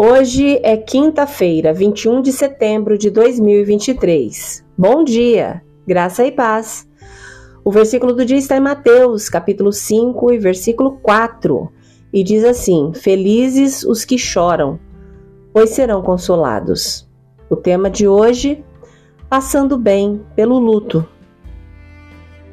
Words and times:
Hoje 0.00 0.60
é 0.62 0.76
quinta-feira, 0.76 1.72
21 1.72 2.22
de 2.22 2.30
setembro 2.30 2.96
de 2.96 3.10
2023. 3.10 4.64
Bom 4.78 5.02
dia, 5.02 5.60
graça 5.84 6.24
e 6.24 6.30
paz. 6.30 6.88
O 7.64 7.72
versículo 7.72 8.12
do 8.12 8.24
dia 8.24 8.36
está 8.36 8.56
em 8.56 8.60
Mateus, 8.60 9.28
capítulo 9.28 9.72
5 9.72 10.32
e 10.32 10.38
versículo 10.38 11.00
4, 11.02 11.68
e 12.12 12.22
diz 12.22 12.44
assim: 12.44 12.92
Felizes 12.94 13.82
os 13.82 14.04
que 14.04 14.16
choram, 14.16 14.78
pois 15.52 15.70
serão 15.70 16.00
consolados. 16.00 17.10
O 17.50 17.56
tema 17.56 17.90
de 17.90 18.06
hoje: 18.06 18.64
Passando 19.28 19.76
bem 19.76 20.24
pelo 20.36 20.60
luto. 20.60 21.04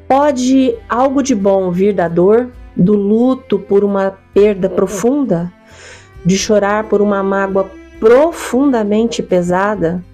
Pode 0.08 0.76
algo 0.88 1.22
de 1.22 1.36
bom 1.36 1.70
vir 1.70 1.94
da 1.94 2.08
dor, 2.08 2.50
do 2.76 2.94
luto 2.94 3.56
por 3.56 3.84
uma 3.84 4.18
perda 4.34 4.68
profunda? 4.68 5.52
De 6.26 6.36
chorar 6.36 6.88
por 6.88 7.00
uma 7.00 7.22
mágoa 7.22 7.70
profundamente 8.00 9.22
pesada? 9.22 10.04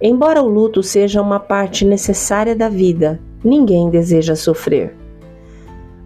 Embora 0.00 0.42
o 0.42 0.48
luto 0.48 0.82
seja 0.82 1.22
uma 1.22 1.38
parte 1.38 1.84
necessária 1.84 2.56
da 2.56 2.68
vida, 2.68 3.20
ninguém 3.44 3.88
deseja 3.90 4.34
sofrer. 4.34 4.96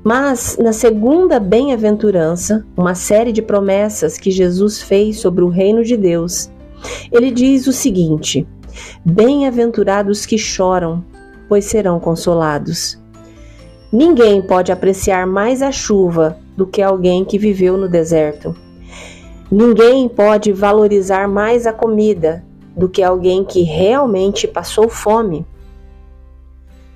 Mas 0.02 0.56
na 0.58 0.72
segunda 0.72 1.38
bem-aventurança, 1.38 2.66
uma 2.76 2.94
série 2.94 3.32
de 3.32 3.42
promessas 3.42 4.18
que 4.18 4.30
Jesus 4.30 4.82
fez 4.82 5.20
sobre 5.20 5.44
o 5.44 5.48
reino 5.48 5.84
de 5.84 5.96
Deus, 5.96 6.50
ele 7.12 7.30
diz 7.30 7.66
o 7.66 7.72
seguinte: 7.72 8.46
Bem-aventurados 9.04 10.24
que 10.24 10.38
choram, 10.38 11.04
pois 11.48 11.66
serão 11.66 12.00
consolados. 12.00 12.98
Ninguém 13.92 14.40
pode 14.40 14.70
apreciar 14.70 15.26
mais 15.26 15.62
a 15.62 15.72
chuva 15.72 16.38
do 16.56 16.66
que 16.66 16.80
alguém 16.80 17.24
que 17.24 17.38
viveu 17.38 17.76
no 17.76 17.88
deserto. 17.88 18.54
Ninguém 19.50 20.08
pode 20.08 20.52
valorizar 20.52 21.26
mais 21.26 21.66
a 21.66 21.72
comida 21.72 22.44
do 22.76 22.88
que 22.88 23.02
alguém 23.02 23.44
que 23.44 23.62
realmente 23.62 24.46
passou 24.46 24.88
fome. 24.88 25.44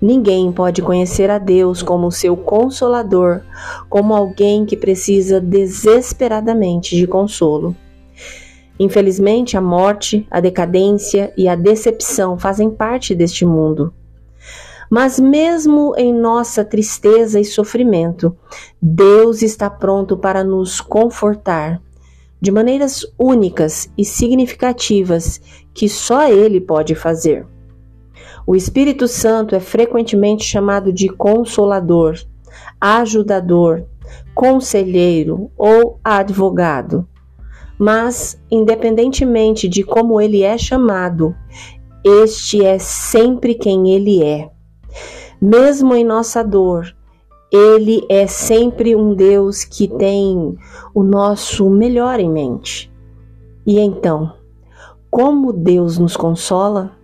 Ninguém 0.01 0.53
pode 0.53 0.81
conhecer 0.81 1.31
a 1.31 1.39
Deus 1.39 1.83
como 1.83 2.13
seu 2.13 2.37
consolador, 2.37 3.41
como 3.89 4.15
alguém 4.15 4.65
que 4.65 4.77
precisa 4.77 5.41
desesperadamente 5.41 6.95
de 6.95 7.09
consolo. 7.09 7.75
Infelizmente, 8.79 9.57
a 9.57 9.61
morte, 9.61 10.25
a 10.31 10.39
decadência 10.39 11.33
e 11.37 11.49
a 11.49 11.57
decepção 11.57 12.39
fazem 12.39 12.71
parte 12.71 13.17
deste 13.17 13.45
mundo. 13.45 13.93
Mas, 14.89 15.19
mesmo 15.19 15.93
em 15.97 16.13
nossa 16.13 16.65
tristeza 16.65 17.41
e 17.41 17.45
sofrimento, 17.45 18.37
Deus 18.81 19.43
está 19.43 19.69
pronto 19.69 20.17
para 20.17 20.45
nos 20.45 20.81
confortar 20.81 21.83
de 22.45 22.53
maneiras 22.53 23.07
únicas 23.19 23.91
e 23.97 24.05
significativas 24.05 25.41
que 25.73 25.89
só 25.89 26.31
Ele 26.31 26.61
pode 26.61 26.95
fazer. 26.95 27.47
O 28.47 28.55
Espírito 28.55 29.09
Santo 29.09 29.55
é 29.55 29.61
frequentemente 29.61 30.45
chamado 30.45 30.93
de 30.93 31.09
consolador, 31.09 32.19
ajudador, 32.79 33.87
conselheiro 34.35 35.51
ou 35.57 35.99
advogado. 36.05 37.09
Mas, 37.79 38.39
independentemente 38.51 39.67
de 39.67 39.83
como 39.83 40.21
ele 40.21 40.43
é 40.43 40.59
chamado, 40.59 41.35
este 42.05 42.63
é 42.63 42.79
sempre 42.79 43.55
quem 43.55 43.89
ele 43.89 44.23
é. 44.23 44.51
Mesmo 45.41 45.95
em 45.95 46.05
nossa 46.05 46.45
dor, 46.45 46.95
ele 47.57 48.05
é 48.09 48.27
sempre 48.27 48.97
um 48.97 49.15
Deus 49.15 49.63
que 49.63 49.87
tem 49.87 50.59
o 50.93 51.05
nosso 51.05 51.71
melhor 51.71 52.19
em 52.19 52.29
mente. 52.29 52.93
E 53.65 53.79
então, 53.79 54.33
como 55.09 55.53
Deus 55.53 55.97
nos 55.97 56.17
consola? 56.17 56.97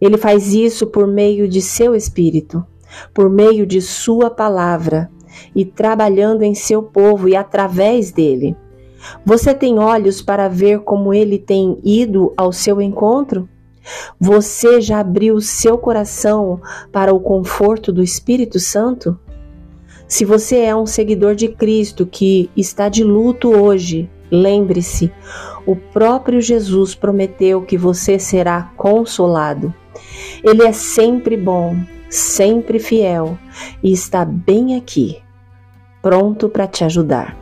Ele 0.00 0.16
faz 0.16 0.54
isso 0.54 0.86
por 0.86 1.04
meio 1.04 1.48
de 1.48 1.60
seu 1.60 1.96
Espírito, 1.96 2.64
por 3.12 3.28
meio 3.28 3.66
de 3.66 3.80
Sua 3.80 4.30
palavra 4.30 5.10
e 5.52 5.64
trabalhando 5.64 6.42
em 6.42 6.54
seu 6.54 6.80
povo 6.80 7.28
e 7.28 7.34
através 7.34 8.12
dele. 8.12 8.56
Você 9.26 9.52
tem 9.52 9.80
olhos 9.80 10.22
para 10.22 10.46
ver 10.46 10.82
como 10.82 11.12
ele 11.12 11.38
tem 11.38 11.76
ido 11.82 12.32
ao 12.36 12.52
seu 12.52 12.80
encontro? 12.80 13.48
Você 14.20 14.80
já 14.80 15.00
abriu 15.00 15.40
seu 15.40 15.76
coração 15.76 16.60
para 16.92 17.12
o 17.12 17.18
conforto 17.18 17.92
do 17.92 18.00
Espírito 18.00 18.60
Santo? 18.60 19.18
Se 20.10 20.24
você 20.24 20.56
é 20.62 20.74
um 20.74 20.86
seguidor 20.86 21.36
de 21.36 21.46
Cristo 21.46 22.04
que 22.04 22.50
está 22.56 22.88
de 22.88 23.04
luto 23.04 23.48
hoje, 23.48 24.10
lembre-se, 24.28 25.08
o 25.64 25.76
próprio 25.76 26.40
Jesus 26.40 26.96
prometeu 26.96 27.62
que 27.62 27.78
você 27.78 28.18
será 28.18 28.72
consolado. 28.76 29.72
Ele 30.42 30.64
é 30.64 30.72
sempre 30.72 31.36
bom, 31.36 31.76
sempre 32.08 32.80
fiel 32.80 33.38
e 33.84 33.92
está 33.92 34.24
bem 34.24 34.74
aqui, 34.74 35.22
pronto 36.02 36.48
para 36.48 36.66
te 36.66 36.82
ajudar. 36.82 37.38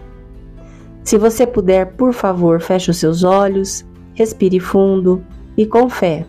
Se 1.02 1.16
você 1.16 1.46
puder, 1.46 1.94
por 1.94 2.12
favor, 2.12 2.60
feche 2.60 2.90
os 2.90 2.98
seus 2.98 3.24
olhos, 3.24 3.82
respire 4.12 4.60
fundo 4.60 5.24
e 5.56 5.64
com 5.64 5.88
fé. 5.88 6.26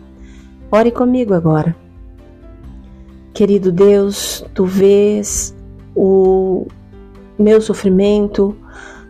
Ore 0.72 0.90
comigo 0.90 1.34
agora. 1.34 1.76
Querido 3.34 3.70
Deus, 3.70 4.42
tu 4.54 4.64
vês 4.64 5.54
o 6.02 6.66
meu 7.38 7.60
sofrimento, 7.60 8.56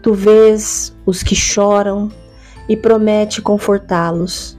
tu 0.03 0.13
vês 0.13 0.93
os 1.07 1.23
que 1.23 1.37
choram 1.37 2.11
e 2.69 2.77
promete 2.77 3.41
confortá-los. 3.41 4.59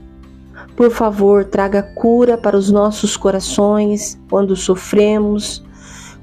Por 0.74 0.90
favor, 0.90 1.44
traga 1.44 1.82
cura 1.82 2.38
para 2.38 2.56
os 2.56 2.70
nossos 2.70 3.18
corações 3.18 4.18
quando 4.30 4.56
sofremos, 4.56 5.62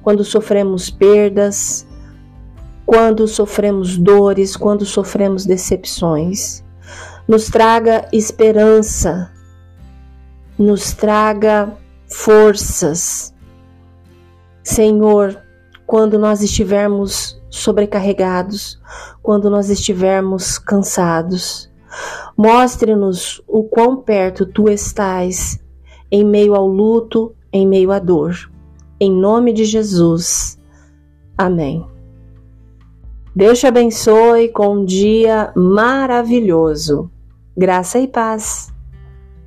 quando 0.02 0.24
sofremos 0.24 0.90
perdas, 0.90 1.86
quando 2.88 3.28
sofremos 3.28 3.96
dores, 3.96 4.56
quando 4.56 4.88
sofremos 4.88 5.46
decepções. 5.46 6.64
Nos 7.28 7.50
traga 7.50 8.08
esperança, 8.12 9.32
nos 10.58 10.92
traga 10.92 11.72
forças. 12.08 13.32
Senhor, 14.64 15.40
quando 15.90 16.20
nós 16.20 16.44
estivermos 16.44 17.42
sobrecarregados, 17.50 18.80
quando 19.24 19.50
nós 19.50 19.72
estivermos 19.72 20.60
cansados. 20.60 21.68
Mostre-nos 22.38 23.42
o 23.48 23.64
quão 23.64 23.98
perto 23.98 24.46
tu 24.46 24.70
estás, 24.70 25.60
em 26.12 26.24
meio 26.24 26.54
ao 26.54 26.68
luto, 26.68 27.34
em 27.52 27.68
meio 27.68 27.92
à 27.92 27.98
dor. 27.98 28.36
Em 29.00 29.12
nome 29.12 29.52
de 29.52 29.66
Jesus. 29.66 30.60
Amém. 31.36 31.84
Deus 33.36 33.58
te 33.58 33.66
abençoe 33.66 34.50
com 34.50 34.82
um 34.82 34.86
dia 34.86 35.52
maravilhoso. 35.56 37.10
Graça 37.58 37.98
e 37.98 38.08
paz. 38.08 38.72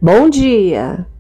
Bom 0.01 0.29
dia! 0.29 1.12